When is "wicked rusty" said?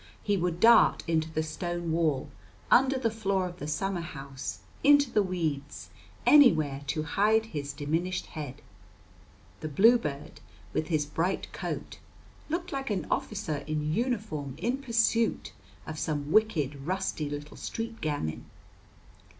16.31-17.29